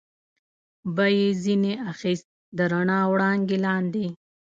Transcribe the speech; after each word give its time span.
به 0.95 1.05
یې 1.17 1.27
ځنې 1.43 1.73
اخیست، 1.91 2.27
د 2.57 2.59
رڼا 2.71 2.99
وړانګې 3.11 3.57
لاندې. 3.65 4.07